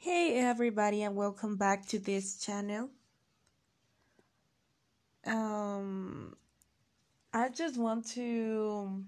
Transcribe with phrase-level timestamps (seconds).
[0.00, 2.88] Hey everybody and welcome back to this channel.
[5.26, 6.36] Um
[7.34, 9.02] I just want to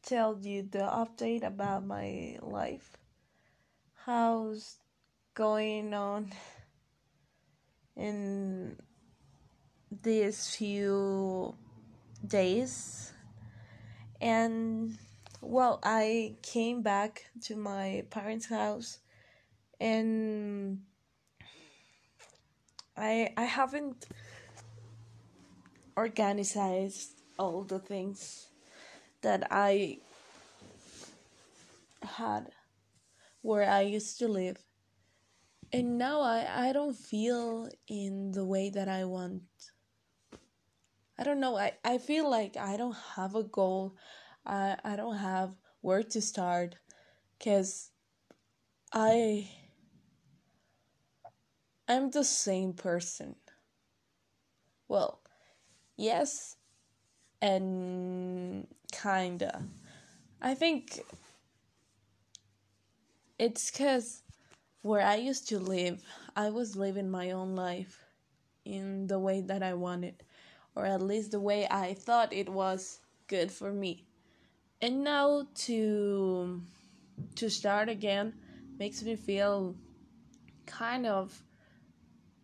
[0.00, 2.96] tell you the update about my life.
[4.06, 4.76] How's
[5.34, 6.32] going on
[7.96, 8.76] in
[9.90, 11.56] these few
[12.24, 13.12] days?
[14.20, 14.96] And
[15.40, 19.00] well, I came back to my parents' house
[19.80, 20.80] and
[22.96, 24.06] I I haven't
[25.96, 28.48] organized all the things
[29.22, 29.98] that I
[32.02, 32.50] had
[33.42, 34.58] where I used to live.
[35.72, 39.42] And now I, I don't feel in the way that I want.
[41.18, 41.56] I don't know.
[41.56, 43.96] I, I feel like I don't have a goal.
[44.46, 46.76] I, I don't have where to start
[47.38, 47.90] because
[48.92, 49.48] I
[51.88, 53.36] I'm the same person.
[54.88, 55.20] Well,
[55.96, 56.56] yes,
[57.42, 59.64] and kinda.
[60.40, 61.00] I think
[63.38, 64.22] it's because
[64.82, 66.02] where I used to live,
[66.36, 68.04] I was living my own life
[68.64, 70.22] in the way that I wanted,
[70.76, 74.06] or at least the way I thought it was good for me.
[74.82, 76.62] And now to
[77.36, 78.34] to start again
[78.78, 79.74] makes me feel
[80.66, 81.42] kind of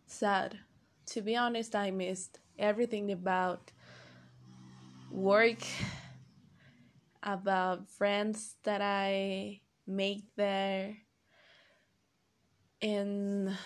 [0.06, 0.58] sad.
[1.06, 3.72] To be honest, I missed everything about
[5.10, 5.62] work,
[7.22, 10.96] about friends that I make there.
[12.82, 13.56] And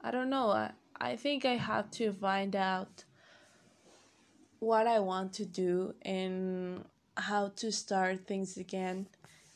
[0.00, 3.04] I don't know, I, I think I have to find out
[4.60, 6.84] what I want to do and
[7.16, 9.08] how to start things again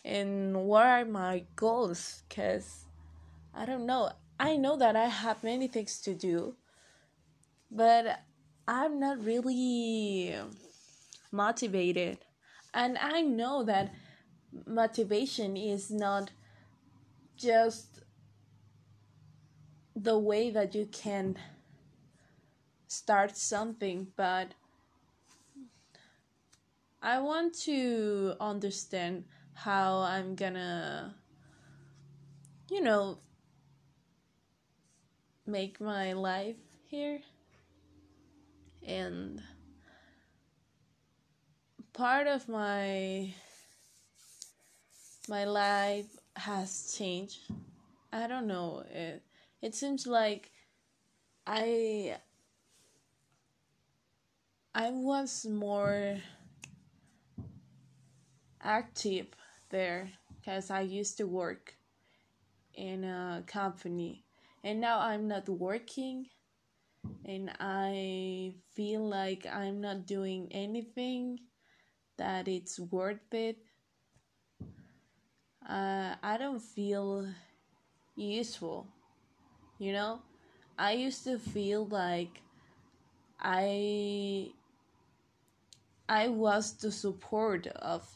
[0.05, 2.85] and what are my goals because
[3.55, 4.11] I don't know.
[4.45, 6.55] I know that I have many things to do,
[7.71, 8.21] but
[8.69, 10.37] I'm not really
[11.33, 12.19] motivated.
[12.75, 13.95] And I know that
[14.67, 16.31] motivation is not
[17.39, 18.03] just
[19.97, 21.37] the way that you can
[22.87, 24.53] start something, but
[27.01, 29.25] I want to understand
[29.55, 31.15] how I'm gonna,
[32.71, 33.21] you know,
[35.47, 36.57] make my life
[36.87, 37.21] here.
[38.87, 39.43] And
[41.93, 43.33] part of my
[45.29, 47.41] my life has changed.
[48.13, 48.85] I don't know.
[48.91, 49.23] It
[49.63, 50.51] it seems like
[51.47, 52.17] i
[54.75, 56.17] i was more
[58.63, 59.27] active
[59.69, 61.75] there because i used to work
[62.75, 64.25] in a company
[64.65, 66.27] and now I'm not working
[67.27, 71.39] and I feel like I'm not doing anything
[72.17, 73.59] that it's worth it.
[75.69, 77.29] Uh, I don't feel
[78.17, 78.87] useful,
[79.79, 80.23] you know.
[80.79, 82.41] I used to feel like
[83.39, 84.53] I
[86.09, 88.07] I was the support of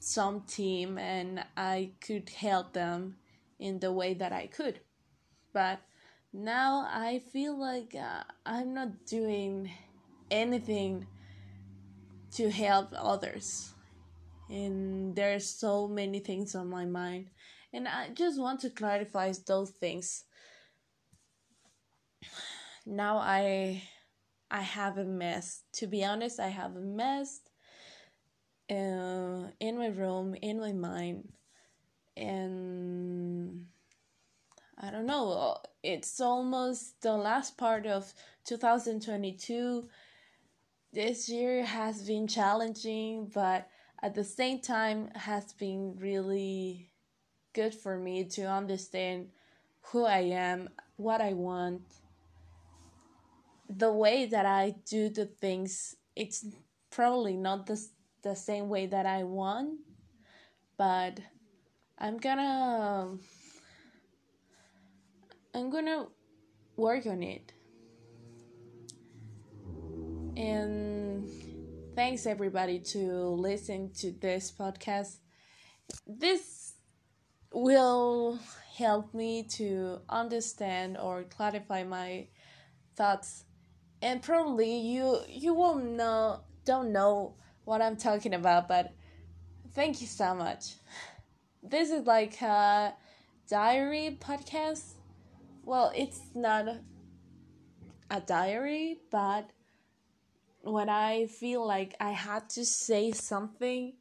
[0.00, 3.16] some team and I could help them
[3.58, 4.80] in the way that I could
[5.52, 5.80] but
[6.32, 9.70] now I feel like uh, I'm not doing
[10.30, 11.06] anything
[12.32, 13.72] to help others.
[14.50, 17.30] And there's so many things on my mind.
[17.72, 20.24] And I just want to clarify those things.
[22.86, 23.82] Now I
[24.50, 25.62] I have a mess.
[25.74, 27.40] To be honest, I have a mess
[28.70, 31.28] uh, in my room, in my mind.
[32.16, 33.37] And
[34.80, 39.88] I don't know, it's almost the last part of 2022.
[40.92, 43.68] This year has been challenging, but
[44.00, 46.92] at the same time has been really
[47.54, 49.30] good for me to understand
[49.80, 51.82] who I am, what I want,
[53.68, 55.96] the way that I do the things.
[56.14, 56.46] It's
[56.90, 57.84] probably not the
[58.22, 59.78] the same way that I want,
[60.76, 61.20] but
[61.98, 63.18] I'm gonna
[65.58, 66.06] I'm gonna
[66.76, 67.52] work on it.
[70.36, 71.28] And
[71.96, 75.16] thanks everybody to listen to this podcast.
[76.06, 76.74] This
[77.52, 78.38] will
[78.76, 82.28] help me to understand or clarify my
[82.94, 83.42] thoughts
[84.00, 87.34] and probably you you won't know don't know
[87.64, 88.94] what I'm talking about but
[89.74, 90.76] thank you so much.
[91.64, 92.94] This is like a
[93.48, 94.97] diary podcast.
[95.68, 96.66] Well, it's not
[98.10, 99.50] a diary, but
[100.62, 103.92] when I feel like I had to say something,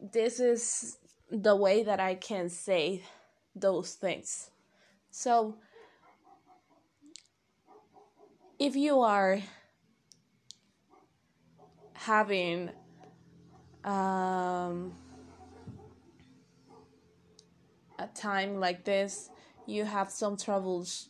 [0.00, 0.96] this is
[1.30, 3.02] the way that I can say
[3.54, 4.50] those things.
[5.10, 5.58] So,
[8.58, 9.40] if you are
[11.92, 12.70] having
[13.84, 14.94] um,
[17.98, 19.28] a time like this,
[19.66, 21.08] you have some troubles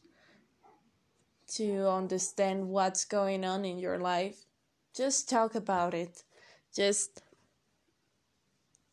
[1.47, 4.45] to understand what's going on in your life,
[4.95, 6.23] just talk about it.
[6.75, 7.23] Just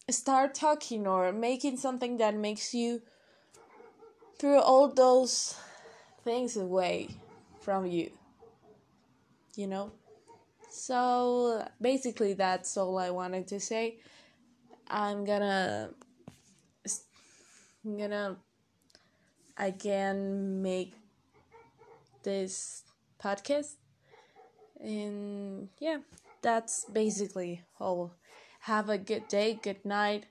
[0.09, 3.01] start talking or making something that makes you
[4.39, 5.55] throw all those
[6.23, 7.09] things away
[7.61, 8.11] from you.
[9.55, 9.91] You know?
[10.69, 13.97] So basically, that's all I wanted to say.
[14.87, 15.89] I'm gonna.
[17.83, 18.37] I'm gonna
[19.57, 20.93] again make
[22.23, 22.83] this
[23.21, 23.75] podcast.
[24.79, 25.99] And yeah,
[26.41, 28.13] that's basically all.
[28.61, 30.25] Have a good day, good night.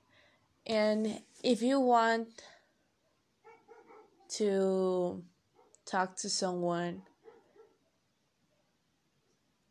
[0.67, 2.29] And if you want
[4.37, 5.23] to
[5.85, 7.03] talk to someone,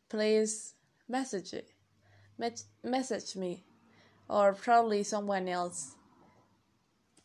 [0.08, 0.74] please
[1.08, 1.70] message it.
[2.82, 3.64] message me
[4.28, 5.96] or probably someone else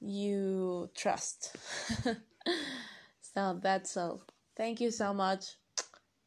[0.06, 1.56] you trust.
[3.22, 4.22] so that's all.
[4.56, 5.46] Thank you so much.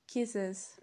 [0.09, 0.78] Kisses.